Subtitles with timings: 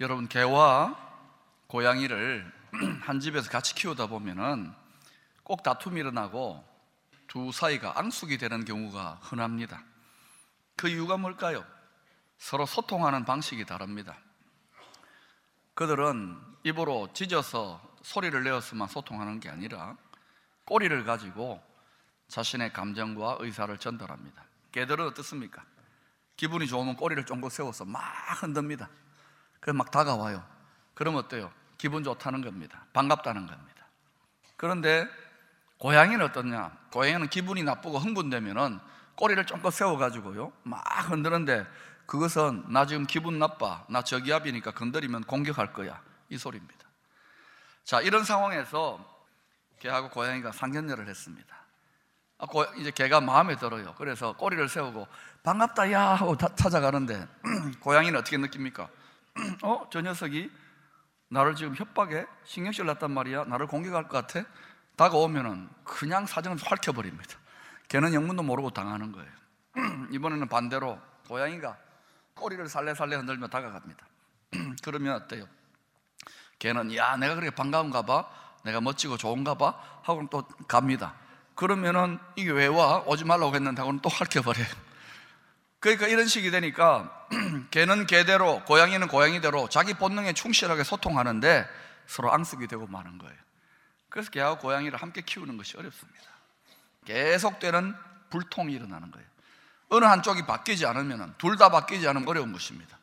[0.00, 0.96] 여러분 개와
[1.66, 2.52] 고양이를
[3.02, 4.72] 한 집에서 같이 키우다 보면은
[5.42, 6.64] 꼭 다툼이 일어나고
[7.26, 9.82] 두 사이가 앙숙이 되는 경우가 흔합니다.
[10.76, 11.64] 그 이유가 뭘까요?
[12.38, 14.16] 서로 소통하는 방식이 다릅니다.
[15.74, 19.96] 그들은 입으로 짖어서 소리를 내었으면 소통하는 게 아니라
[20.64, 21.60] 꼬리를 가지고
[22.28, 24.44] 자신의 감정과 의사를 전달합니다.
[24.70, 25.64] 개들은 어떻습니까?
[26.36, 28.02] 기분이 좋으면 꼬리를 쫑긋 세워서 막
[28.40, 28.88] 흔듭니다.
[29.60, 30.44] 그럼 막 다가와요.
[30.94, 31.50] 그럼 어때요?
[31.76, 32.84] 기분 좋다는 겁니다.
[32.92, 33.86] 반갑다는 겁니다.
[34.56, 35.06] 그런데
[35.78, 36.76] 고양이는 어떻냐?
[36.92, 38.80] 고양이는 기분이 나쁘고 흥분되면은
[39.14, 40.52] 꼬리를 쫑긋 세워가지고요.
[40.64, 41.66] 막 흔드는데
[42.06, 43.84] 그것은 나 지금 기분 나빠.
[43.88, 46.00] 나 저기압이니까 건드리면 공격할 거야.
[46.30, 46.88] 이 소리입니다.
[47.84, 48.98] 자, 이런 상황에서
[49.78, 51.56] 개하고 고양이가 상견례를 했습니다.
[52.38, 53.94] 아, 고, 이제 개가 마음에 들어요.
[53.98, 55.06] 그래서 꼬리를 세우고
[55.42, 57.26] 반갑다 야 하고 다, 찾아가는데
[57.80, 58.88] 고양이는 어떻게 느낍니까?
[59.62, 60.50] 어, 저 녀석이
[61.28, 63.44] 나를 지금 협박에 신경질 났단 말이야.
[63.44, 64.46] 나를 공격할 것 같아.
[64.96, 67.38] 다가오면은 그냥 사정을 활켜버립니다.
[67.88, 69.30] 걔는 영문도 모르고 당하는 거예요.
[70.10, 71.76] 이번에는 반대로 고양이가
[72.34, 74.06] 꼬리를 살래살래 흔들며 다가갑니다.
[74.82, 75.46] 그러면 어때요?
[76.58, 78.28] 걔는 야 내가 그렇게 반가운가 봐.
[78.64, 79.74] 내가 멋지고 좋은가 봐.
[80.02, 81.14] 하고는 또 갑니다.
[81.54, 83.00] 그러면은 이게 왜 와?
[83.00, 84.87] 오지 말라고 했는데 하고는 또 핥혀버려요.
[85.80, 87.26] 그러니까 이런 식이 되니까
[87.70, 91.68] 개는 개대로 고양이는 고양이대로 자기 본능에 충실하게 소통하는데
[92.06, 93.36] 서로 앙숙이 되고 마는 거예요.
[94.08, 96.24] 그래서 개하고 고양이를 함께 키우는 것이 어렵습니다.
[97.04, 97.94] 계속되는
[98.30, 99.26] 불통이 일어나는 거예요.
[99.90, 102.98] 어느 한쪽이 바뀌지 않으면 둘 다 바뀌지 않으면 어려운 것입니다.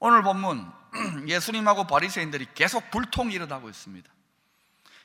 [0.00, 0.70] 오늘 본문
[1.28, 4.10] 예수님하고 바리새인들이 계속 불통이 일어나고 있습니다.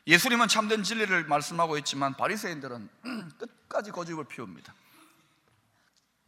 [0.07, 2.89] 예수님은 참된 진리를 말씀하고 있지만 바리새인들은
[3.37, 4.73] 끝까지 고집을 피웁니다.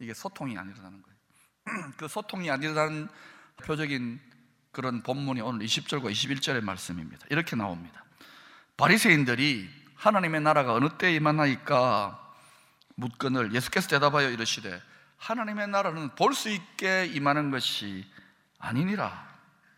[0.02, 1.92] 이게 소통이 안 일어나는 거예요.
[1.96, 3.08] 그 소통이 안 일어나는
[3.64, 4.20] 표적인
[4.72, 7.24] 그런 본문이 오늘 20절과 21절의 말씀입니다.
[7.30, 8.04] 이렇게 나옵니다.
[8.76, 12.18] 바리새인들이 하나님의 나라가 어느 때에 임하나이까
[12.96, 14.82] 묻건을 예수께서 대답하여 이르시되
[15.18, 18.04] 하나님의 나라는 볼 수 있게 임하는 것이
[18.58, 19.30] 아니니라.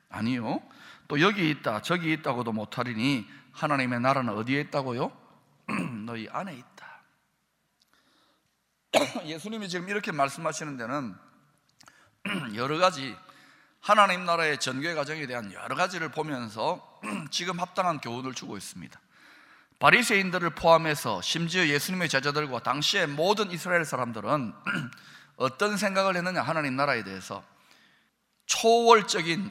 [0.08, 0.62] 아니요.
[1.06, 5.12] 또 여기 있다 저기 있다고도 못하리니 하나님의 나라는 어디에 있다고요?
[6.06, 6.73] 너희 안에 있다.
[9.26, 11.14] 예수님이 지금 이렇게 말씀하시는 데는
[12.54, 13.16] 여러 가지
[13.80, 17.00] 하나님 나라의 전개 과정에 대한 여러 가지를 보면서
[17.30, 18.98] 지금 합당한 교훈을 주고 있습니다.
[19.78, 24.54] 바리새인들을 포함해서 심지어 예수님의 제자들과 당시의 모든 이스라엘 사람들은
[25.36, 27.42] 어떤 생각을 했느냐 하나님 나라에 대해서
[28.46, 29.50] 초월적인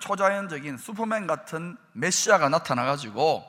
[0.00, 3.44] 초자연적인 슈퍼맨 같은 메시아가 나타나 가지고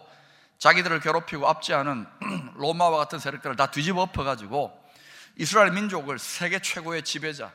[0.57, 2.07] 자기들을 괴롭히고 압제하는
[2.55, 4.84] 로마와 같은 세력들을 다 뒤집어 엎어 가지고
[5.37, 7.51] 이스라엘 민족을 세계 최고의 지배자,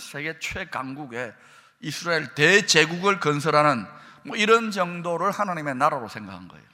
[0.00, 1.34] 세계 최강국의
[1.80, 3.86] 이스라엘 대제국을 건설하는
[4.24, 6.64] 뭐 이런 정도를 하나님의 나라로 생각한 거예요.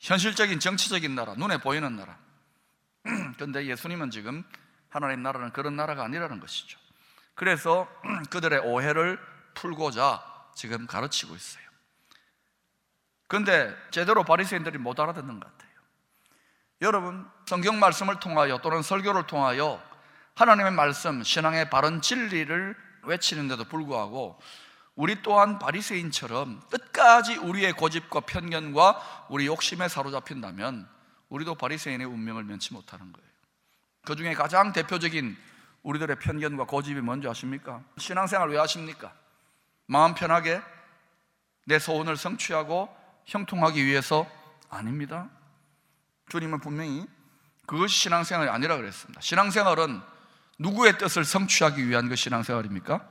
[0.00, 2.16] 현실적인 정치적인 나라, 눈에 보이는 나라.
[3.36, 4.44] 그런데 예수님은 지금
[4.90, 6.78] 하나님 나라는 그런 나라가 아니라는 것이죠.
[7.34, 7.88] 그래서
[8.30, 9.18] 그들의 오해를
[9.54, 10.22] 풀고자
[10.54, 11.64] 지금 가르치고 있어요.
[13.28, 15.68] 그런데 제대로 바리새인들이 못 알아듣는 것 같아요.
[16.80, 19.82] 여러분 성경 말씀을 통하여 또는 설교를 통하여
[20.34, 24.38] 하나님의 말씀, 신앙의 바른 진리를 외치는데도 불구하고
[24.94, 30.86] 우리 또한 바리새인처럼 끝까지 우리의 고집과 편견과 우리 욕심에 사로잡힌다면
[31.30, 33.28] 우리도 바리새인의 운명을 면치 못하는 거예요.
[34.04, 35.34] 그 중에 가장 대표적인
[35.84, 37.82] 우리들의 편견과 고집이 뭔지 아십니까?
[37.96, 39.14] 신앙생활 왜 하십니까?
[39.86, 40.60] 마음 편하게
[41.64, 42.94] 내 소원을 성취하고
[43.24, 44.30] 형통하기 위해서
[44.68, 45.30] 아닙니다.
[46.28, 47.06] 주님은 분명히
[47.68, 49.20] 그것이 신앙생활이 아니라 그랬습니다.
[49.20, 50.00] 신앙생활은
[50.58, 53.06] 누구의 뜻을 성취하기 위한 그 신앙생활입니까?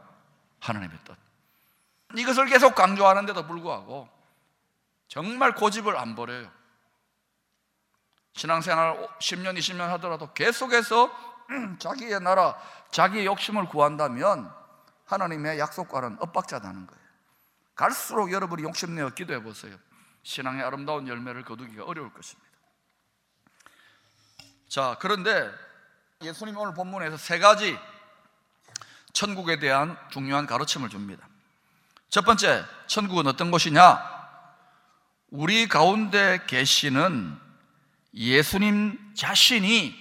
[0.60, 1.16] 하나님의 뜻.
[2.18, 4.10] 이것을 계속 강조하는데도 불구하고
[5.08, 6.52] 정말 고집을 안 버려요.
[8.34, 11.12] 신앙생활 10년, 20년 하더라도 계속해서
[11.78, 14.52] 자기의 나라, 자기의 욕심을 구한다면
[15.06, 17.04] 하나님의 약속과는 엇박자다는 거예요.
[17.76, 19.78] 갈수록 여러분이 욕심내어 기도해 보세요.
[20.24, 22.47] 신앙의 아름다운 열매를 거두기가 어려울 것입니다.
[24.68, 25.50] 자, 그런데
[26.22, 27.78] 예수님 오늘 본문에서 세 가지
[29.14, 31.28] 천국에 대한 중요한 가르침을 줍니다.
[32.10, 34.18] 첫 번째, 천국은 어떤 곳이냐?
[35.30, 37.38] 우리 가운데 계시는
[38.14, 39.96] 예수님 자신이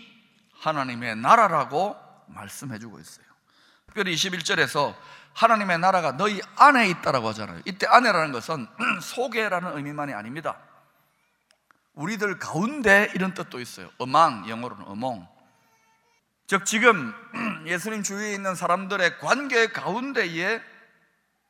[0.60, 1.96] 하나님의 나라라고
[2.28, 3.26] 말씀해 주고 있어요.
[3.86, 4.94] 특별히 21절에서
[5.32, 7.60] 하나님의 나라가 너희 안에 있다라고 하잖아요.
[7.66, 8.66] 이때 안에라는 것은
[9.02, 10.56] 속에라는 의미만이 아닙니다.
[11.96, 13.90] 우리들 가운데 이런 뜻도 있어요.
[13.98, 15.26] 어망, 영어로는 어몽.
[16.46, 17.12] 즉, 지금
[17.66, 20.62] 예수님 주위에 있는 사람들의 관계 가운데에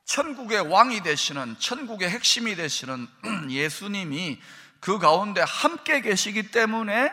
[0.05, 3.09] 천국의 왕이 되시는 천국의 핵심이 되시는
[3.51, 4.41] 예수님이
[4.81, 7.13] 그 가운데 함께 계시기 때문에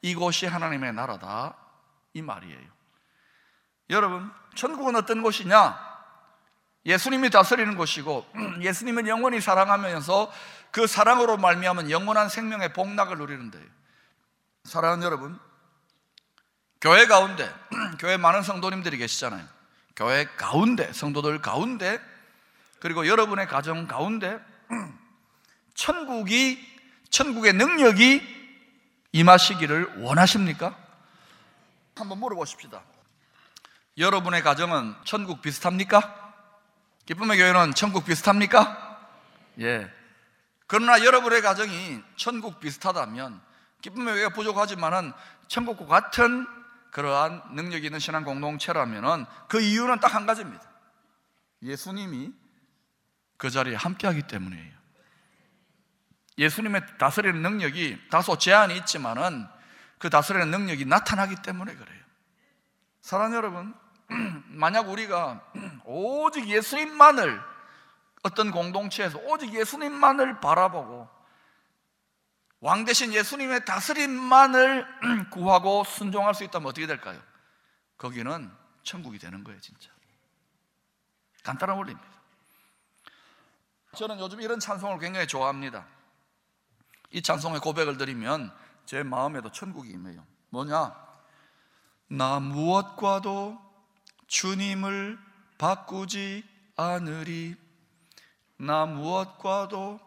[0.00, 1.54] 이곳이 하나님의 나라다
[2.14, 2.72] 이 말이에요.
[3.90, 5.92] 여러분, 천국은 어떤 곳이냐?
[6.86, 8.26] 예수님이 다스리는 곳이고
[8.62, 10.32] 예수님은 영원히 사랑하면서
[10.72, 13.62] 그 사랑으로 말미암은 영원한 생명의 복락을 누리는 데요.
[14.64, 15.38] 사랑하는 여러분,
[16.80, 17.48] 교회 가운데
[18.00, 19.46] 교회 많은 성도님들이 계시잖아요.
[19.94, 22.00] 교회 가운데 성도들 가운데
[22.80, 24.40] 그리고 여러분의 가정 가운데
[25.74, 26.58] 천국이
[27.10, 28.22] 천국의 능력이
[29.12, 30.74] 임하시기를 원하십니까?
[31.94, 32.82] 한번 물어보십시다.
[33.98, 36.34] 여러분의 가정은 천국 비슷합니까?
[37.04, 38.98] 기쁨의 교회는 천국 비슷합니까?
[39.60, 40.01] 예.
[40.72, 43.42] 그러나 여러분의 가정이 천국 비슷하다면
[43.82, 45.12] 기쁨의 교회가 부족하지만은
[45.46, 46.46] 천국과 같은
[46.92, 50.64] 그러한 능력 있는 신앙 공동체라면은 그 이유는 딱 한 가지입니다.
[51.60, 52.32] 예수님이
[53.36, 54.72] 그 자리에 함께하기 때문이에요.
[56.38, 59.46] 예수님의 다스리는 능력이 다소 제한이 있지만은
[59.98, 62.02] 그 다스리는 능력이 나타나기 때문에 그래요.
[63.02, 63.74] 사랑 여러분,
[64.48, 65.42] 만약 우리가
[65.84, 67.51] 오직 예수님만을
[68.22, 71.08] 어떤 공동체에서 오직 예수님만을 바라보고
[72.60, 74.86] 왕 대신 예수님의 다스림만을
[75.30, 77.20] 구하고 순종할 수 있다면 어떻게 될까요?
[77.98, 78.50] 거기는
[78.84, 79.90] 천국이 되는 거예요, 진짜.
[81.42, 82.08] 간단한 원리입니다.
[83.96, 85.86] 저는 요즘 이런 찬송을 굉장히 좋아합니다.
[87.10, 88.54] 이 찬송의 고백을 드리면
[88.86, 90.24] 제 마음에도 천국이 임해요.
[90.50, 90.94] 뭐냐?
[92.08, 93.60] 나 무엇과도
[94.28, 95.18] 주님을
[95.58, 96.44] 바꾸지
[96.76, 97.56] 않으리.
[98.62, 99.98] 나 무엇과도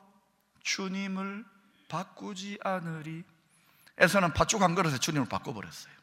[0.64, 1.44] 주님을
[1.90, 3.26] 바꾸지 않으리.
[3.98, 5.94] 에서는 팥죽 한 그릇에 주님을 바꿔버렸어요.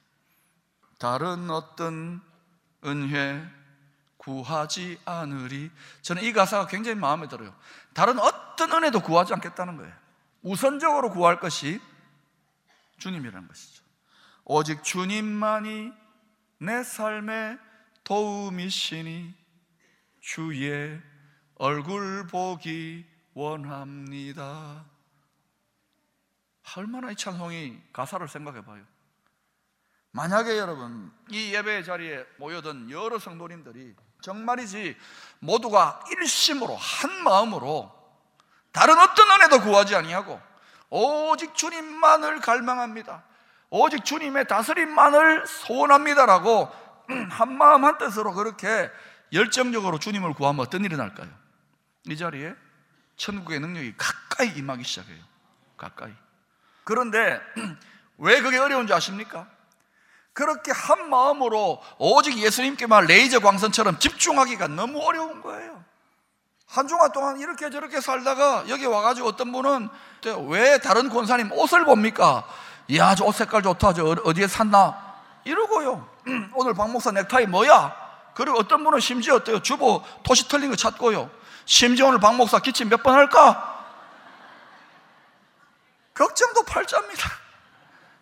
[0.99, 2.21] 다른 어떤
[2.85, 3.43] 은혜
[4.19, 5.71] 구하지 않으리.
[6.03, 7.55] 저는 이 가사가 굉장히 마음에 들어요.
[7.95, 9.93] 다른 어떤 은혜도 구하지 않겠다는 거예요.
[10.43, 11.81] 우선적으로 구할 것이
[12.99, 13.83] 주님이라는 것이죠.
[14.45, 15.91] 오직 주님만이
[16.59, 17.59] 내 삶의
[18.05, 19.35] 도움이시니
[20.21, 21.01] 주의
[21.63, 24.85] 얼굴 보기 원합니다.
[26.77, 28.83] 얼마나 이 찬송이 가사를 생각해 봐요.
[30.11, 34.97] 만약에 여러분 이 예배 자리에 모여든 여러 성도님들이 정말이지
[35.39, 37.93] 모두가 일심으로 한 마음으로
[38.73, 40.41] 다른 어떤 은혜도 구하지 아니하고
[40.91, 43.23] 오직 주님만을 갈망합니다.
[43.71, 46.73] 오직 주님의 다스림만을 소원합니다라고
[47.31, 48.91] 한 마음 한 뜻으로 그렇게
[49.33, 51.42] 열정적으로 주님을 구하면 어떤 일이 날까요?
[52.09, 52.55] 이 자리에
[53.17, 55.23] 천국의 능력이 가까이 임하기 시작해요.
[55.77, 56.13] 가까이.
[56.85, 57.41] 그런데
[58.19, 59.47] 왜 그게 어려운지 아십니까?
[60.33, 65.85] 그렇게 한 마음으로 오직 예수님께만 레이저 광선처럼 집중하기가 너무 어려운 거예요.
[66.67, 69.91] 한 주간 동안 이렇게 저렇게 살다가 여기 와가지고 어떤 분은
[70.49, 72.47] 왜 다른 권사님 옷을 봅니까?
[72.89, 73.93] 이야, 저 옷 색깔 좋다.
[73.93, 74.97] 저 어디에 샀나?
[75.45, 76.09] 이러고요.
[76.55, 77.95] 오늘 박 목사 넥타이 뭐야?
[78.35, 79.61] 그리고 어떤 분은 심지어 어때요?
[79.61, 81.31] 주보 토시 틀린 거 찾고요.
[81.65, 83.69] 심지어 오늘 박 목사 기침 몇 번 할까?
[86.15, 87.31] 걱정도 팔자입니다.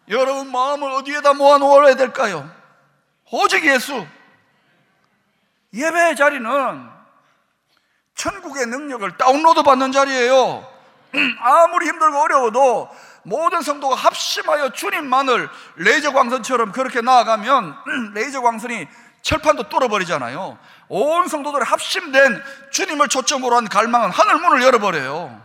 [0.09, 2.51] 여러분 마음을 어디에다 모아놓아야 될까요?
[3.31, 4.07] 오직 예수.
[5.73, 6.91] 예배의 자리는
[8.15, 10.67] 천국의 능력을 다운로드 받는 자리예요.
[11.41, 12.91] 아무리 힘들고 어려워도
[13.23, 18.87] 모든 성도가 합심하여 주님만을 레이저 광선처럼 그렇게 나아가면 레이저 광선이
[19.23, 20.59] 철판도 뚫어버리잖아요.
[20.91, 22.43] 온 성도들의 합심된
[22.73, 25.41] 주님을 초점으로 한 갈망은 하늘 문을 열어버려요.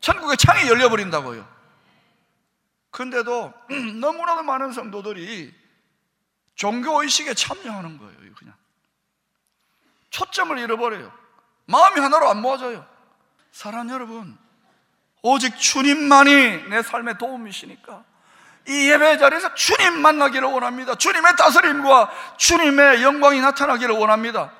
[0.00, 1.46] 천국의 창이 열려버린다고요.
[2.92, 3.52] 근데도
[4.00, 5.52] 너무나도 많은 성도들이
[6.54, 8.34] 종교의식에 참여하는 거예요.
[8.38, 8.54] 그냥
[10.10, 11.12] 초점을 잃어버려요.
[11.66, 12.86] 마음이 하나로 안 모아져요.
[13.50, 14.38] 사랑 여러분,
[15.22, 18.04] 오직 주님만이 내 삶의 도움이시니까
[18.68, 20.94] 이 예배 자리에서 주님 만나기를 원합니다.
[20.94, 24.52] 주님의 다스림과 주님의 영광이 나타나기를 원합니다.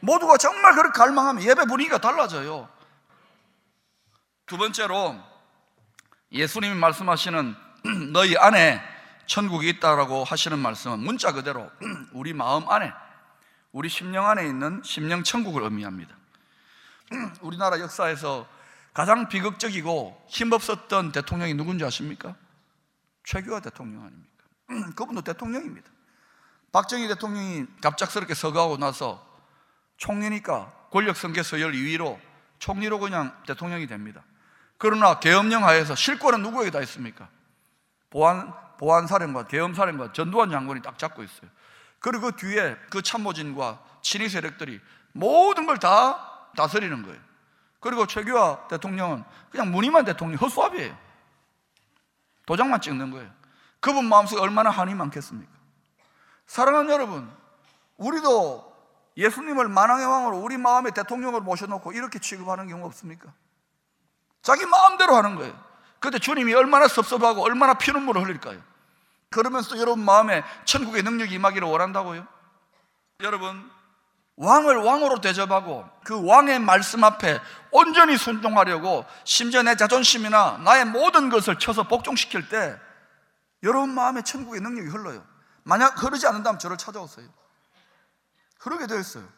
[0.00, 2.68] 모두가 정말 그렇게 갈망하면 예배 분위기가 달라져요.
[4.46, 5.16] 두 번째로
[6.32, 7.54] 예수님이 말씀하시는
[8.12, 8.82] 너희 안에
[9.26, 11.70] 천국이 있다라고 하시는 말씀은 문자 그대로
[12.12, 12.92] 우리 마음 안에
[13.70, 16.14] 우리 심령 안에 있는 심령 천국을 의미합니다.
[17.40, 18.46] 우리나라 역사에서
[18.92, 22.34] 가장 비극적이고 힘없었던 대통령이 누군지 아십니까?
[23.24, 24.44] 최규하 대통령 아닙니까?
[24.96, 25.90] 그분도 대통령입니다.
[26.72, 29.26] 박정희 대통령이 갑작스럽게 서거하고 나서
[29.98, 32.18] 총리니까 권력 성계 서열 2위로
[32.58, 34.22] 총리로 그냥 대통령이 됩니다.
[34.78, 37.28] 그러나 계엄령 하에서 실권은 누구에게 다 있습니까?
[38.10, 41.48] 보안 보안사령관, 계엄사령관, 전두환 장관이 딱 잡고 있어요.
[42.00, 44.80] 그리고 그 뒤에 그 참모진과 친위 세력들이
[45.12, 47.18] 모든 걸 다 다스리는 거예요.
[47.80, 50.96] 그리고 최규하 대통령은 그냥 무늬만 대통령, 헛수합이에요.
[52.46, 53.30] 도장만 찍는 거예요.
[53.80, 55.50] 그분 마음속에 얼마나 한이 많겠습니까?
[56.46, 57.30] 사랑하는 여러분,
[57.96, 58.72] 우리도
[59.16, 63.32] 예수님을 만왕의 왕으로 우리 마음의 대통령으로 모셔놓고 이렇게 취급하는 경우 없습니까?
[64.42, 65.58] 자기 마음대로 하는 거예요.
[66.00, 68.60] 근데 주님이 얼마나 섭섭하고 얼마나 피눈물을 흘릴까요?
[69.30, 72.26] 그러면서 여러분 마음에 천국의 능력이 임하기를 원한다고요?
[73.20, 73.70] 여러분,
[74.36, 81.58] 왕을 왕으로 대접하고 그 왕의 말씀 앞에 온전히 순종하려고 심지어 내 자존심이나 나의 모든 것을
[81.58, 82.78] 쳐서 복종시킬 때
[83.62, 85.24] 여러분 마음에 천국의 능력이 흘러요.
[85.64, 87.28] 만약 흐르지 않는다면 저를 찾아오세요.
[88.58, 89.28] 흐르게 되어 있어요.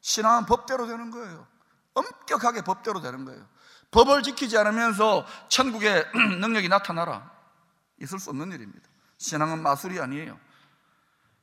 [0.00, 1.46] 신앙은 법대로 되는 거예요.
[1.94, 3.46] 엄격하게 법대로 되는 거예요.
[3.90, 6.06] 법을 지키지 않으면서 천국의
[6.40, 7.30] 능력이 나타나라.
[8.00, 8.88] 있을 수 없는 일입니다.
[9.18, 10.38] 신앙은 마술이 아니에요.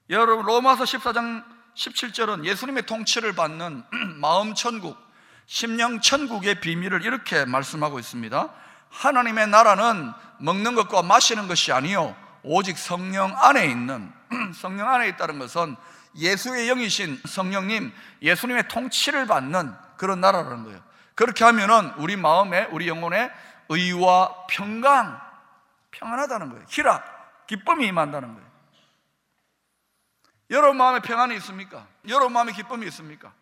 [0.09, 1.43] 여러분 로마서 14장
[1.75, 3.83] 17절은 예수님의 통치를 받는
[4.19, 4.97] 마음 천국,
[5.45, 8.49] 심령 천국의 비밀을 이렇게 말씀하고 있습니다.
[8.89, 14.11] 하나님의 나라는 먹는 것과 마시는 것이 아니요 오직 성령 안에 있는
[14.53, 15.75] 성령 안에 있다는 것은
[16.15, 20.79] 예수의 영이신 성령님, 예수님의 통치를 받는 그런 나라라는 거예요.
[21.15, 23.31] 그렇게 하면은 우리 마음에, 우리 영혼에
[23.69, 25.19] 의와 평강,
[25.91, 26.65] 평안하다는 거예요.
[26.69, 28.52] 희락, 기쁨이 임한다는 거예요.
[30.53, 31.87] 여러분 마음에 평안이 있습니까?
[32.07, 33.33] 여러분 마음에 기쁨이 있습니까?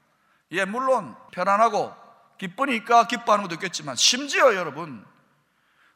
[0.52, 1.94] 예, 물론 편안하고
[2.38, 5.06] 기쁘니까 기뻐하는 것도 있겠지만 심지어 여러분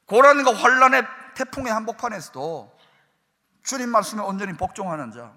[0.08, 1.04] 고난과 환란의
[1.36, 2.78] 태풍의 한복판에서도
[3.64, 5.32] 주님 말씀에 온전히 복종하는 자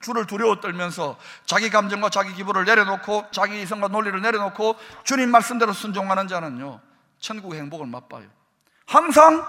[0.00, 6.28] 주를 두려워 떨면서 자기 감정과 자기 기분을 내려놓고 자기 이성과 논리를 내려놓고 주님 말씀대로 순종하는
[6.28, 6.80] 자는요
[7.20, 8.28] 천국의 행복을 맛봐요
[8.86, 9.44] 항상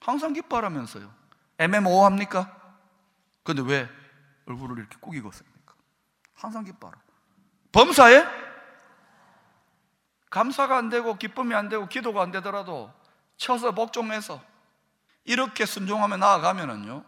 [0.00, 1.10] 항상 기뻐하라면서요
[1.58, 2.54] 애매모호합니까?
[3.42, 3.99] 근데 왜
[4.50, 5.74] 얼굴을 이렇게 꾸기고 있습니까?
[6.34, 6.98] 항상 기뻐하라
[7.72, 8.24] 범사에
[10.30, 12.92] 감사가 안 되고 기쁨이 안 되고 기도가 안 되더라도
[13.36, 14.40] 쳐서 복종해서
[15.24, 17.04] 이렇게 순종하며 나아가면은요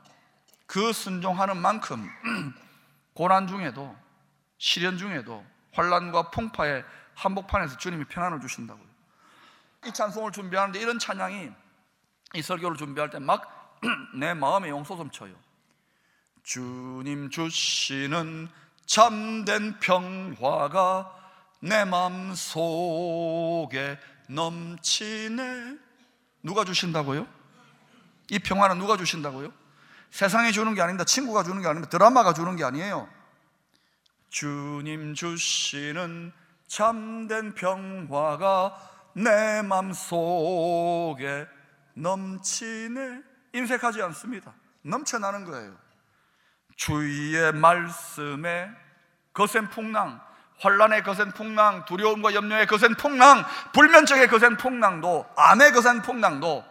[0.67, 2.09] 그 순종하는 만큼
[3.15, 3.95] 고난 중에도
[4.59, 6.85] 시련 중에도 환란과 풍파의
[7.15, 8.87] 한복판에서 주님이 평안을 주신다고요.
[9.87, 11.51] 이 찬송을 준비하는데 이런 찬양이
[12.35, 13.79] 이 설교를 준비할 때 막
[14.15, 15.35] 내 마음에 용솟음 쳐요.
[16.43, 18.49] 주님 주시는
[18.87, 21.19] 참된 평화가
[21.61, 25.79] 내 마음 속에 넘치네.
[26.43, 27.27] 누가 주신다고요?
[28.31, 29.53] 이 평화는 누가 주신다고요?
[30.11, 31.05] 세상이 주는 게 아닙니다.
[31.05, 31.89] 친구가 주는 게 아닙니다.
[31.91, 33.09] 드라마가 주는 게 아니에요.
[34.31, 36.33] 주님 주시는
[36.67, 41.47] 참된 평화가 내 맘 속에
[41.95, 43.23] 넘치네.
[43.53, 44.55] 인색하지 않습니다.
[44.83, 45.77] 넘쳐나는 거예요.
[46.77, 48.71] 주의 말씀에
[49.33, 50.21] 거센 풍랑,
[50.59, 56.65] 환란의 거센 풍랑, 두려움과 염려의 거센 풍랑, 불면증의 거센 풍랑도, 암의 거센 풍랑도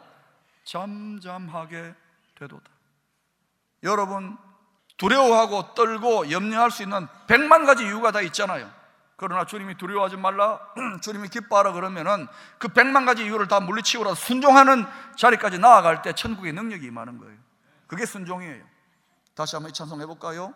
[0.63, 1.93] 잠잠하게
[2.36, 2.70] 되도다.
[3.84, 4.38] 여러분,
[4.98, 8.72] 두려워하고 떨고 염려할 수 있는 백만 가지 이유가 다 있잖아요.
[9.17, 10.60] 그러나 주님이 두려워하지 말라,
[11.01, 12.27] 주님이 기뻐하라 그러면은
[12.58, 17.38] 그 백만 가지 이유를 다 물리치고라 순종하는 자리까지 나아갈 때 천국의 능력이 임하는 거예요.
[17.88, 18.71] 그게 순종이에요.
[19.36, 20.54] 다시 한번 이 찬송 해볼까요?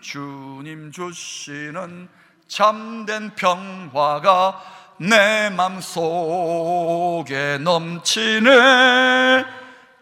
[0.00, 2.08] 주님 주시는
[2.48, 4.62] 참된 평화가
[4.98, 9.44] 내 맘속에 넘치네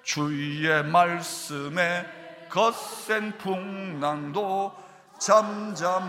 [0.02, 4.74] 주의 말씀에 거센 풍랑도
[5.18, 6.06] 잠잠하게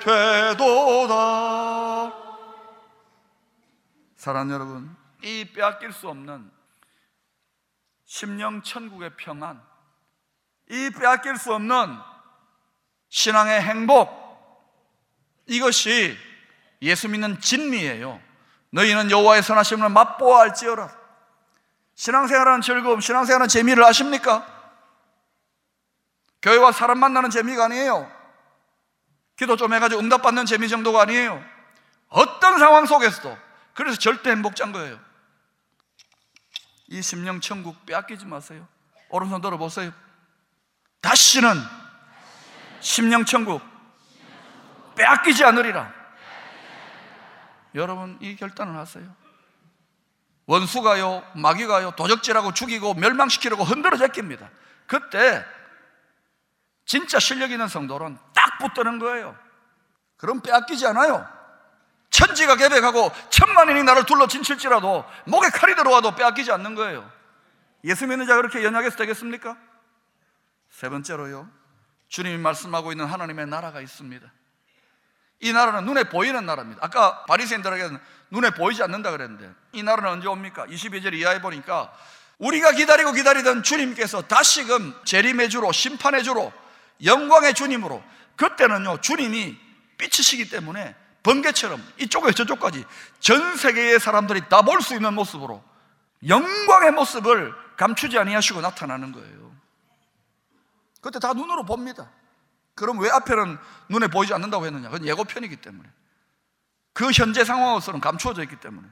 [0.00, 2.12] 되도다
[4.16, 6.50] 사랑하는 여러분 이 빼앗길 수 없는
[8.04, 9.60] 심령 천국의 평안
[10.70, 11.98] 이 빼앗길 수 없는
[13.08, 14.24] 신앙의 행복
[15.46, 16.16] 이것이
[16.82, 18.20] 예수 믿는 진미예요.
[18.70, 20.90] 너희는 여호와의 선하심을 맛보아 알지어라.
[21.94, 24.46] 신앙생활하는 즐거움, 신앙생활하는 재미를 아십니까?
[26.42, 28.10] 교회와 사람 만나는 재미가 아니에요.
[29.36, 31.42] 기도 좀 해가지고 응답받는 재미 정도가 아니에요.
[32.08, 33.36] 어떤 상황 속에서도
[33.74, 34.98] 그래서 절대 행복자인 거예요.
[36.88, 38.66] 이 심령 천국 빼앗기지 마세요.
[39.08, 39.92] 오른손 들어보세요
[41.04, 41.62] 다시는
[42.80, 43.60] 심령 천국
[44.96, 45.92] 빼앗기지 않으리라.
[47.74, 49.04] 여러분 이 결단을 하세요.
[50.46, 54.48] 원수가요, 마귀가요, 도적질하고 죽이고 멸망시키려고 흔들어 제낍니다.
[54.86, 55.44] 그때
[56.86, 59.36] 진짜 실력 있는 성도는 딱 붙드는 거예요.
[60.16, 61.28] 그럼 빼앗기지 않아요.
[62.08, 67.10] 천지가 계백하고 천만인이 나를 둘러 진칠지라도 목에 칼이 들어와도 빼앗기지 않는 거예요.
[67.84, 69.56] 예수 믿는 자 그렇게 연약해서 되겠습니까?
[70.74, 71.48] 세 번째로요.
[72.08, 74.26] 주님이 말씀하고 있는 하나님의 나라가 있습니다.
[75.40, 76.84] 이 나라는 눈에 보이는 나라입니다.
[76.84, 77.98] 아까 바리새인들에게는
[78.30, 80.66] 눈에 보이지 않는다 그랬는데 이 나라는 언제 옵니까?
[80.66, 81.92] 22절 이하에 보니까
[82.38, 86.52] 우리가 기다리고 기다리던 주님께서 다시금 재림의 주로 심판의 주로
[87.04, 88.02] 영광의 주님으로
[88.36, 89.56] 그때는요 주님이
[89.98, 92.84] 빛이시기 때문에 번개처럼 이쪽에서 저쪽까지
[93.20, 95.62] 전 세계의 사람들이 다 볼 수 있는 모습으로
[96.26, 99.53] 영광의 모습을 감추지 아니하시고 나타나는 거예요.
[101.04, 102.10] 그때 다 눈으로 봅니다.
[102.74, 103.58] 그럼 왜 앞에는
[103.90, 104.88] 눈에 보이지 않는다고 했느냐?
[104.88, 105.86] 그건 예고편이기 때문에.
[106.94, 108.88] 그 현재 상황으로서는 감추어져 있기 때문에.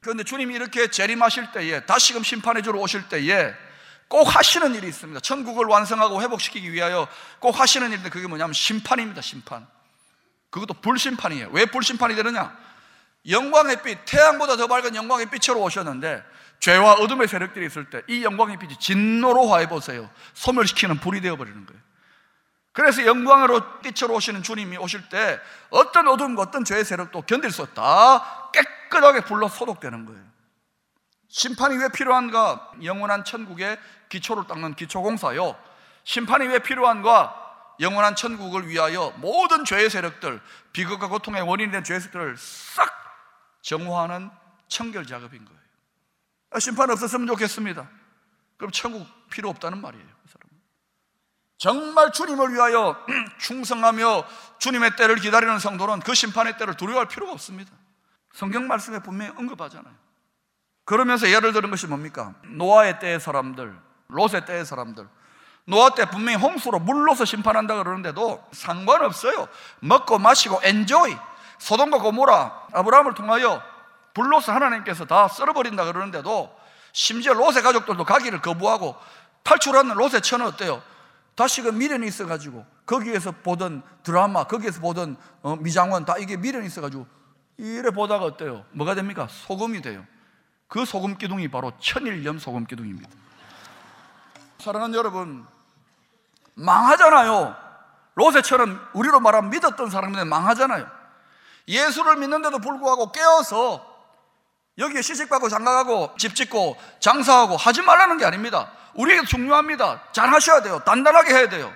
[0.00, 3.52] 그런데 주님이 이렇게 재림하실 때에 다시금 심판해 주러 오실 때에
[4.06, 5.18] 꼭 하시는 일이 있습니다.
[5.20, 7.08] 천국을 완성하고 회복시키기 위하여
[7.40, 9.22] 꼭 하시는 일인데 그게 뭐냐면 심판입니다.
[9.22, 9.66] 심판.
[10.50, 11.48] 그것도 불심판이에요.
[11.50, 12.56] 왜 불심판이 되느냐?
[13.28, 16.24] 영광의 빛, 태양보다 더 밝은 영광의 빛으로 오셨는데
[16.60, 20.08] 죄와 어둠의 세력들이 있을 때 이 영광의 빛이 진노로 화해 보세요.
[20.34, 21.80] 소멸시키는 불이 되어 버리는 거예요.
[22.72, 25.38] 그래서 영광으로 빛으로 오시는 주님이 오실 때
[25.70, 28.50] 어떤 어둠과 어떤 죄의 세력도 견딜 수 없다.
[28.52, 30.22] 깨끗하게 불로 소독되는 거예요.
[31.28, 32.70] 심판이 왜 필요한가?
[32.82, 35.56] 영원한 천국의 기초를 닦는 기초공사요.
[36.04, 37.38] 심판이 왜 필요한가?
[37.80, 40.40] 영원한 천국을 위하여 모든 죄의 세력들,
[40.72, 43.01] 비극과 고통의 원인이 된 죄의 세력들을 싹
[43.62, 44.30] 정화하는
[44.68, 45.60] 청결 작업인 거예요.
[46.50, 47.88] 아, 심판 없었으면 좋겠습니다.
[48.58, 50.04] 그럼 천국 필요 없다는 말이에요.
[50.04, 50.62] 그 사람은.
[51.58, 52.96] 정말 주님을 위하여
[53.38, 54.26] 충성하며
[54.58, 57.72] 주님의 때를 기다리는 성도는 그 심판의 때를 두려워할 필요가 없습니다.
[58.32, 59.94] 성경 말씀에 분명히 언급하잖아요.
[60.84, 62.34] 그러면서 예를 들은 것이 뭡니까?
[62.44, 63.78] 노아의 때의 사람들,
[64.08, 65.08] 롯의 때의 사람들.
[65.64, 69.48] 노아 때 분명히 홍수로 물로서 심판한다 그러는데도 상관없어요.
[69.80, 71.16] 먹고 마시고 엔조이.
[71.62, 73.62] 소돔과 고모라 아브라함을 통하여
[74.14, 76.52] 불로서 하나님께서 다 썰어버린다 그러는데도
[76.90, 78.96] 심지어 롯의 가족들도 가기를 거부하고
[79.44, 80.82] 탈출하는 롯의 처는 어때요?
[81.36, 87.06] 다시 그 미련이 있어가지고 거기에서 보던 드라마, 거기에서 보던 어, 미장원 다 이게 미련이 있어가지고
[87.58, 88.64] 이래 보다가 어때요?
[88.72, 89.28] 뭐가 됩니까?
[89.30, 90.04] 소금이 돼요.
[90.66, 93.08] 그 소금 기둥이 바로 천일염 소금 기둥입니다.
[94.58, 95.46] 사랑하는 여러분,
[96.54, 97.56] 망하잖아요.
[98.14, 101.01] 롯의처럼 우리로 말하면 믿었던 사람들은 망하잖아요.
[101.68, 103.92] 예수를 믿는데도 불구하고 깨어서
[104.78, 108.72] 여기에 시집가고 장가가고 집 짓고 장사하고 하지 말라는 게 아닙니다.
[108.94, 110.02] 우리에게 중요합니다.
[110.12, 110.80] 잘 하셔야 돼요.
[110.84, 111.72] 단단하게 해야 돼요.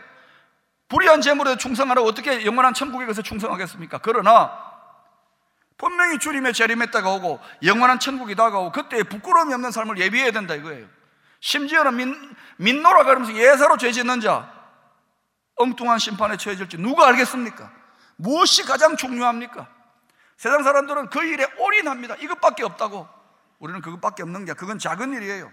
[0.88, 3.98] 불의한 재물에 충성하라고 어떻게 영원한 천국에 가서 충성하겠습니까?
[4.02, 4.66] 그러나
[5.76, 10.86] 분명히 주님의 재림에 다가오고 영원한 천국이 다가오고 그때 부끄러움이 없는 삶을 예비해야 된다 이거예요.
[11.40, 14.50] 심지어는 민, 민노라 그러면서 예사로 죄 짓는 자
[15.56, 17.70] 엉뚱한 심판에 처해질지 누가 알겠습니까?
[18.16, 19.68] 무엇이 가장 중요합니까?
[20.36, 22.16] 세상 사람들은 그 일에 올인합니다.
[22.16, 23.08] 이것밖에 없다고.
[23.58, 25.50] 우리는 그것밖에 없는 게 그건 작은 일이에요.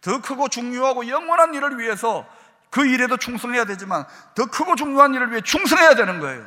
[0.00, 2.26] 더 크고 중요하고 영원한 일을 위해서
[2.70, 6.46] 그 일에도 충성해야 되지만 더 크고 중요한 일을 위해 충성해야 되는 거예요.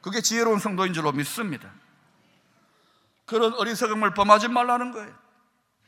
[0.00, 1.68] 그게 지혜로운 성도인 줄로 믿습니다.
[3.24, 5.12] 그런 어리석음을 범하지 말라는 거예요.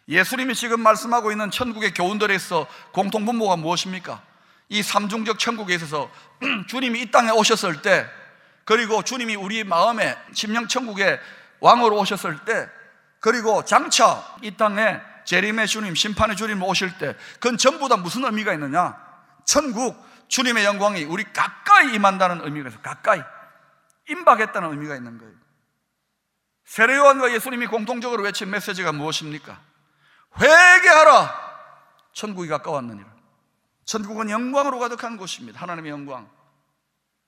[0.09, 4.23] 예수님이 지금 말씀하고 있는 천국의 교훈들에 있어 공통분모가 무엇입니까?
[4.71, 6.11] 이 삼중적 천국에 있어서
[6.67, 8.09] 주님이 이 땅에 오셨을 때
[8.69, 11.19] 그리고 주님이 우리 마음에 심령 천국의
[11.61, 12.69] 왕으로 오셨을 때
[13.19, 18.53] 그리고 장차 이 땅에 재림의 주님, 심판의 주님 오실 때 그건 전부 다 무슨 의미가
[18.53, 18.95] 있느냐?
[19.47, 19.97] 천국,
[20.29, 22.83] 주님의 영광이 우리 가까이 임한다는 의미가 있어요.
[22.83, 23.23] 가까이.
[24.11, 25.33] 임박했다는 의미가 있는 거예요.
[26.67, 29.59] 세례요한과 예수님이 공통적으로 외친 메시지가 무엇입니까?
[30.39, 31.35] 회개하라!
[32.13, 33.09] 천국이 가까웠느니라.
[33.87, 35.59] 천국은 영광으로 가득한 곳입니다.
[35.59, 36.38] 하나님의 영광.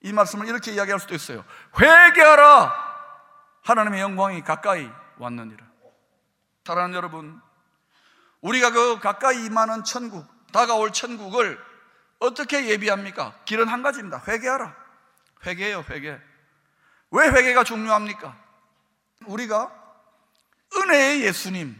[0.01, 1.45] 이 말씀을 이렇게 이야기할 수도 있어요.
[1.79, 2.91] 회개하라!
[3.63, 5.65] 하나님의 영광이 가까이 왔느니라.
[6.65, 7.39] 사랑하는 여러분,
[8.41, 11.63] 우리가 그 가까이 임하는 천국, 다가올 천국을
[12.19, 13.35] 어떻게 예비합니까?
[13.45, 14.23] 길은 한 가지입니다.
[14.27, 14.75] 회개하라.
[15.45, 16.19] 회개예요, 회개.
[17.11, 18.35] 왜 회개가 중요합니까?
[19.25, 19.71] 우리가
[20.75, 21.75] 은혜의 예수님,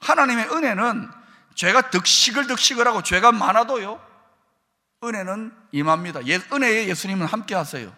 [0.00, 1.10] 하나님의 은혜는
[1.54, 4.09] 죄가 득식을 득식을 하고 죄가 많아도요,
[5.02, 6.26] 은혜는 임합니다.
[6.26, 7.92] 예, 은혜의 예수님은 함께 하세요.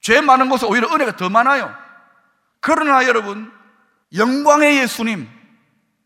[0.00, 1.74] 죄 많은 곳에 오히려 은혜가 더 많아요.
[2.60, 3.52] 그러나 여러분,
[4.14, 5.28] 영광의 예수님,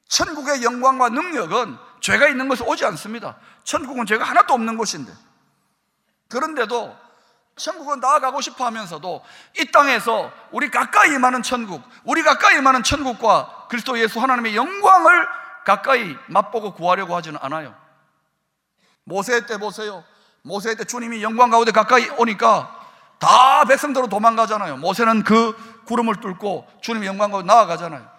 [0.09, 3.37] 천국의 영광과 능력은 죄가 있는 곳에 오지 않습니다.
[3.65, 5.13] 천국은 죄가 하나도 없는 곳인데.
[6.29, 6.97] 그런데도
[7.57, 9.25] 천국은 나아가고 싶어 하면서도
[9.59, 15.29] 이 땅에서 우리 가까이 임하는 천국, 우리 가까이 임하는 천국과 그리스도 예수 하나님의 영광을
[15.65, 17.84] 가까이 맛보고 구하려고 하지는 않아요.
[19.05, 20.05] 모세 때 보세요.
[20.43, 22.81] 모세 때 주님이 영광 가운데 가까이 오니까
[23.19, 24.77] 다 백성들로 도망가잖아요.
[24.79, 25.55] 모세는 그
[25.87, 28.15] 구름을 뚫고 주님의 영광 가운데 나아가잖아요.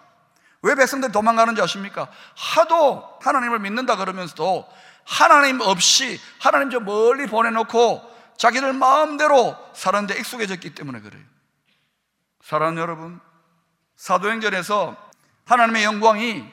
[0.62, 2.08] 왜 백성들이 도망가는지 아십니까?
[2.34, 4.66] 하도 하나님을 믿는다 그러면서도
[5.04, 11.22] 하나님 없이 하나님 저 멀리 보내놓고 자기들 마음대로 사는데 익숙해졌기 때문에 그래요.
[12.42, 13.20] 사랑하는 여러분,
[13.96, 14.96] 사도행전에서
[15.46, 16.44] 하나님의 영광이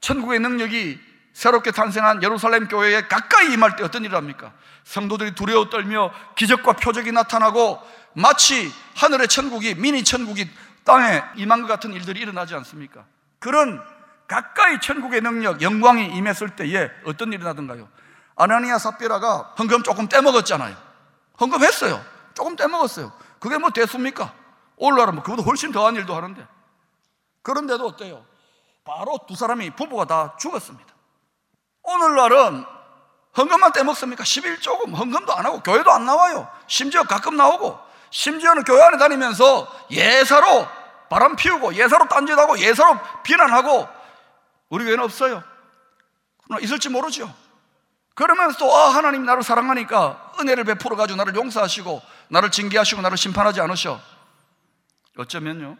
[0.00, 1.00] 천국의 능력이
[1.36, 4.52] 새롭게 탄생한 예루살렘 교회에 가까이 임할 때 어떤 일을 합니까?
[4.84, 7.78] 성도들이 두려워 떨며 기적과 표적이 나타나고
[8.14, 10.50] 마치 하늘의 천국이 미니 천국이
[10.84, 13.04] 땅에 임한 것 같은 일들이 일어나지 않습니까?
[13.38, 13.84] 그런
[14.26, 17.86] 가까이 천국의 능력, 영광이 임했을 때에 어떤 일이 나던가요?
[18.36, 20.74] 아나니아 삽비라가 헌금 조금 떼먹었잖아요.
[21.38, 22.02] 헌금했어요.
[22.32, 23.12] 조금 떼먹었어요.
[23.40, 24.32] 그게 뭐 대수입니까?
[24.76, 26.46] 오늘날은 뭐 그보다 훨씬 더한 일도 하는데.
[27.42, 28.24] 그런데도 어때요?
[28.86, 30.95] 바로 두 사람이 부부가 다 죽었습니다.
[31.96, 32.64] 오늘날은
[33.36, 34.24] 헌금만 떼먹습니까?
[34.24, 36.48] 11조금 헌금도 안 하고 교회도 안 나와요.
[36.66, 37.78] 심지어 가끔 나오고
[38.10, 40.66] 심지어는 교회 안에 다니면서 예사로
[41.10, 43.88] 바람 피우고 예사로 딴짓하고 예사로 비난하고
[44.70, 45.42] 우리 교회는 없어요.
[46.44, 47.32] 그러나 있을지 모르죠.
[48.14, 53.60] 그러면서 또 아, 하나님 나를 사랑하니까 은혜를 베풀어 가지고 나를 용서하시고 나를 징계하시고 나를 심판하지
[53.60, 54.00] 않으셔.
[55.18, 55.76] 어쩌면요.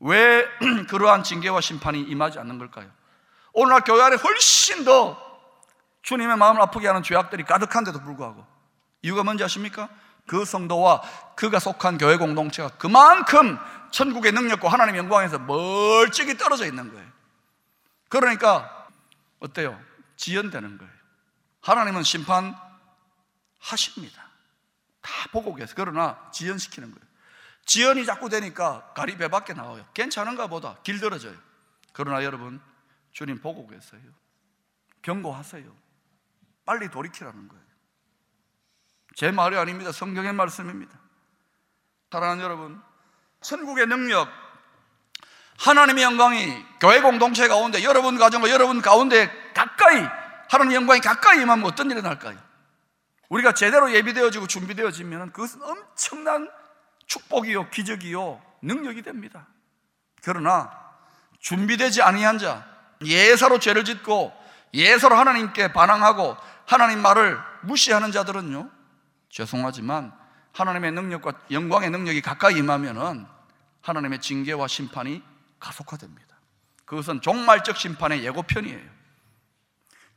[0.00, 0.44] 왜
[0.88, 2.90] 그러한 징계와 심판이 임하지 않는 걸까요?
[3.52, 5.29] 오늘날 교회 안에 훨씬 더
[6.02, 8.46] 주님의 마음을 아프게 하는 죄악들이 가득한데도 불구하고
[9.02, 9.88] 이유가 뭔지 아십니까?
[10.26, 11.02] 그 성도와
[11.36, 13.58] 그가 속한 교회 공동체가 그만큼
[13.90, 17.08] 천국의 능력과 하나님의 영광에서 멀찍이 떨어져 있는 거예요.
[18.08, 18.88] 그러니까
[19.40, 19.80] 어때요?
[20.16, 20.92] 지연되는 거예요.
[21.62, 22.60] 하나님은 심판하십니다.
[25.00, 25.74] 다 보고 계세요.
[25.76, 27.10] 그러나 지연시키는 거예요.
[27.64, 29.86] 지연이 자꾸 되니까 가리 배 밖에 나와요.
[29.94, 31.36] 괜찮은가 보다 길들어져요.
[31.92, 32.60] 그러나 여러분,
[33.12, 34.02] 주님 보고 계세요.
[35.02, 35.89] 경고하세요.
[36.70, 37.64] 빨리 돌이키라는 거예요.
[39.16, 39.90] 제 말이 아닙니다.
[39.90, 40.96] 성경의 말씀입니다.
[42.12, 42.80] 사랑하는 여러분,
[43.40, 44.28] 천국의 능력,
[45.58, 50.06] 하나님의 영광이 교회 공동체 가운데 여러분 가정과 여러분 가운데 가까이
[50.48, 52.38] 하나님의 영광이 가까이 임하면 어떤 일이 날까요?
[53.30, 56.48] 우리가 제대로 예비되어지고 준비되어지면 그것은 엄청난
[57.06, 59.48] 축복이요, 기적이요, 능력이 됩니다.
[60.22, 60.70] 그러나
[61.40, 62.64] 준비되지 아니한 자,
[63.04, 64.38] 예사로 죄를 짓고
[64.72, 66.36] 예사로 하나님께 반항하고
[66.70, 68.70] 하나님 말을 무시하는 자들은요,
[69.28, 70.12] 죄송하지만
[70.52, 73.26] 하나님의 능력과 영광의 능력이 가까이 임하면은
[73.82, 75.20] 하나님의 징계와 심판이
[75.58, 76.36] 가속화됩니다.
[76.84, 78.88] 그것은 종말적 심판의 예고편이에요.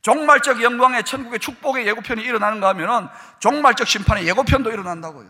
[0.02, 3.08] 종말적 영광의 천국의 축복의 예고편이 일어나는가 하면은
[3.40, 5.28] 종말적 심판의 예고편도 일어난다고요.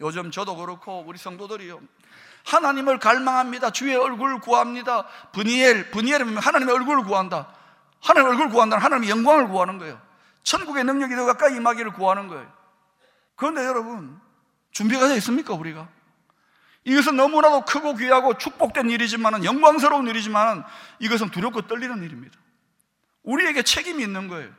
[0.00, 1.80] 요즘 저도 그렇고 우리 성도들이요.
[2.44, 3.70] 하나님을 갈망합니다.
[3.70, 5.08] 주의 얼굴을 구합니다.
[5.32, 7.63] 브니엘, 브니엘이면 하나님의 얼굴을 구한다.
[8.04, 10.00] 하나님의 얼굴을 구한다는 하나님의 영광을 구하는 거예요.
[10.42, 12.46] 천국의 능력이 더 가까이 임하기를 구하는 거예요.
[13.34, 14.20] 그런데 여러분,
[14.72, 15.88] 준비가 되어 있습니까, 우리가?
[16.84, 20.64] 이것은 너무나도 크고 귀하고 축복된 일이지만 영광스러운 일이지만
[20.98, 22.38] 이것은 두렵고 떨리는 일입니다.
[23.22, 24.50] 우리에게 책임이 있는 거예요.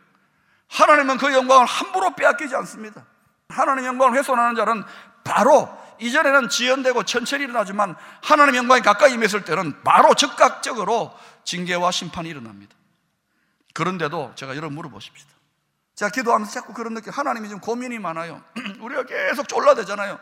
[0.68, 3.06] 하나님은 그 영광을 함부로 빼앗기지 않습니다.
[3.50, 4.84] 하나님 영광을 훼손하는 자는
[5.24, 12.76] 바로 이전에는 지연되고 천천히 일어나지만 하나님 영광이 가까이 임했을 때는 바로 즉각적으로 징계와 심판이 일어납니다.
[13.76, 15.30] 그런데도 제가 여러분 물어보십시다.
[15.96, 18.42] 제가 기도하면서 자꾸 그런 느낌, 하나님이 지금 고민이 많아요.
[18.80, 20.18] 우리가 계속 졸라대잖아요.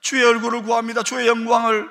[0.00, 1.02] 주의 얼굴을 구합니다.
[1.02, 1.90] 주의 영광을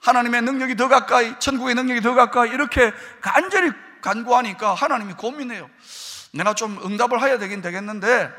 [0.00, 3.70] 하나님의 능력이 더 가까이, 천국의 능력이 더 가까이 이렇게 간절히
[4.02, 5.70] 간구하니까 하나님이 고민해요.
[6.34, 8.32] 내가 좀 응답을 해야 되긴 되겠는데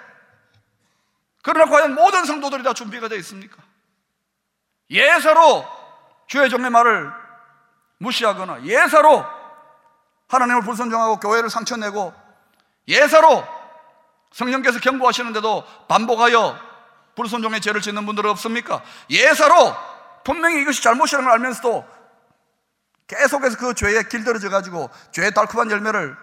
[1.42, 3.58] 그러나 과연 모든 성도들이 다 준비가 되어 있습니까?
[4.90, 5.66] 예사로
[6.28, 7.12] 주의 종의 말을
[8.00, 9.37] 무시하거나 예사로
[10.28, 12.14] 하나님을 불순종하고 교회를 상처내고
[12.88, 13.46] 예사로
[14.32, 16.60] 성령께서 경고하시는데도 반복하여
[17.16, 18.84] 불순종의 죄를 짓는 분들은 없습니까?
[19.10, 19.76] 예사로
[20.24, 21.98] 분명히 이것이 잘못이라는 걸 알면서도
[23.08, 26.16] 계속해서 그 죄에 길들여져 가지고 죄의 달콤한 열매를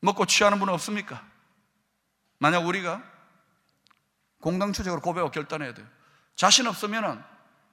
[0.00, 1.22] 먹고 취하는 분은 없습니까?
[2.38, 3.02] 만약 우리가
[4.40, 5.86] 공동체적으로 고백하고 결단해야 돼요.
[6.34, 7.22] 자신 없으면은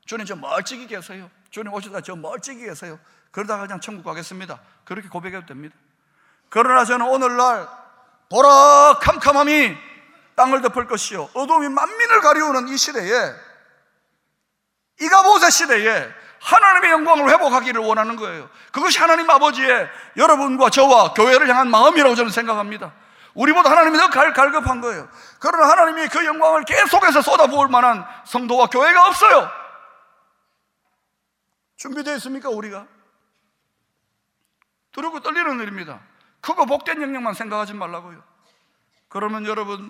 [0.05, 1.29] 주님 저 멀찍이 계세요.
[1.53, 2.99] 주님 오시다가 저 멀찍이 계세요.
[3.29, 4.59] 그러다가 그냥 천국 가겠습니다.
[4.85, 5.75] 그렇게 고백해도 됩니다.
[6.49, 7.67] 그러나 저는 오늘날
[8.31, 9.77] 보라 캄캄함이
[10.35, 13.35] 땅을 덮을 것이요 어둠이 만민을 가리우는 이 시대에
[14.99, 16.09] 이가보세 시대에
[16.41, 18.49] 하나님의 영광을 회복하기를 원하는 거예요.
[18.71, 19.87] 그것이 하나님 아버지의
[20.17, 22.93] 여러분과 저와 교회를 향한 마음이라고 저는 생각합니다.
[23.35, 25.07] 우리보다 하나님이 더 갈, 갈급한 거예요.
[25.37, 29.62] 그러나 하나님이 그 영광을 계속해서 쏟아부을 만한 성도와 교회가 없어요.
[31.77, 32.88] 준비되어 있습니까, 우리가?
[34.91, 36.01] 두렵고 떨리는 일입니다.
[36.41, 38.23] 크고 복된 영역만 생각하지 말라고요.
[39.09, 39.89] 그러면 여러분,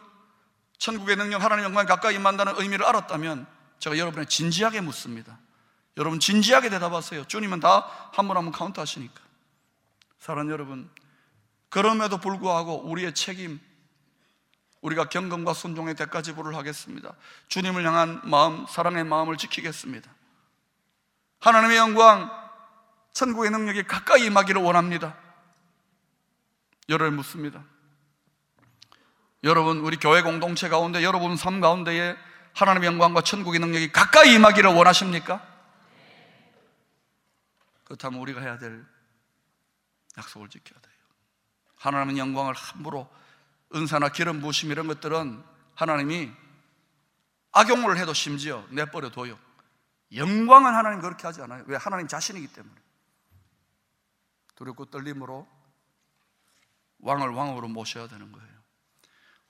[0.78, 3.48] 천국의 능력, 하나님의 영광이 가까이 임한다는 의미를 알았다면
[3.80, 5.39] 제가 여러분의 진지하게 묻습니다.
[5.98, 7.26] 여러분 진지하게 대답하세요.
[7.28, 9.22] 주님은 다 한 번 한 번 카운트 하시니까.
[10.19, 10.89] 사랑 여러분,
[11.69, 13.60] 그럼에도 불구하고 우리의 책임,
[14.82, 17.13] 우리가 경건과 순종의 대가 지불을 하겠습니다.
[17.48, 20.10] 주님을 향한 마음, 사랑의 마음을 지키겠습니다.
[21.44, 22.32] 하나님의 영광,
[23.12, 25.18] 천국의 능력이 가까이 임하기를 원합니다.
[26.88, 27.66] 여러분 묻습니다.
[29.44, 32.16] 여러분 우리 교회 공동체 가운데 여러분 삶 가운데에
[32.54, 35.46] 하나님의 영광과 천국의 능력이 가까이 임하기를 원하십니까?
[37.84, 38.86] 그렇다면 우리가 해야 될
[40.18, 40.94] 약속을 지켜야 돼요.
[41.76, 43.10] 하나님의 영광을 함부로
[43.76, 45.44] 은사나 기름 부심 이런 것들은
[45.76, 46.32] 하나님이
[47.52, 49.38] 악용을 해도 심지어 내버려 둬요.
[50.15, 51.63] 영광은 하나님 그렇게 하지 않아요.
[51.67, 51.76] 왜?
[51.76, 52.76] 하나님 자신이기 때문에.
[54.56, 55.47] 두렵고 떨림으로
[56.99, 58.54] 왕을 왕으로 모셔야 되는 거예요.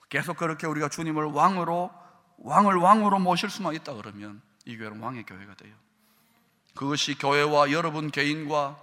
[0.10, 1.92] 계속 그렇게 우리가 주님을 왕으로
[2.38, 5.76] 왕을 왕으로 모실 수만 있다 그러면 이 교회는 왕의 교회가 돼요.
[6.76, 8.80] 그것이 교회와 여러분 개인과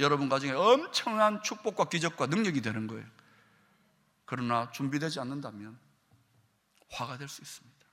[0.00, 3.04] 여러분 가정에 엄청난 축복과 기적과 능력이 되는 거예요.
[4.24, 5.78] 그러나 준비되지 않는다면
[6.90, 7.86] 화가 될 수 있습니다.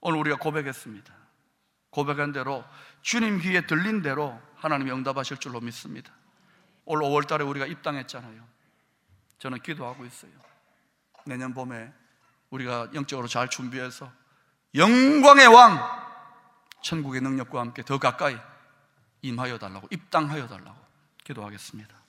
[0.00, 1.19] 오늘 우리가 고백했습니다.
[1.90, 2.64] 고백한 대로
[3.02, 6.12] 주님 귀에 들린 대로 하나님이 응답하실 줄로 믿습니다.
[6.84, 8.42] 올 5월 달에 우리가 입당했잖아요.
[9.38, 10.32] 저는 기도하고 있어요.
[11.24, 11.92] 내년 봄에
[12.50, 14.10] 우리가 영적으로 잘 준비해서
[14.74, 15.78] 영광의 왕,
[16.82, 18.36] 천국의 능력과 함께 더 가까이
[19.22, 20.78] 임하여 달라고, 입당하여 달라고
[21.24, 21.99] 기도하겠습니다.